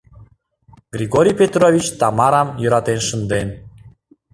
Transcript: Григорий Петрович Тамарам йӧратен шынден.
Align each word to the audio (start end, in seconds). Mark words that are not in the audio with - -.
Григорий 0.93 1.35
Петрович 1.41 1.85
Тамарам 1.99 2.49
йӧратен 2.61 2.99
шынден. 3.07 3.47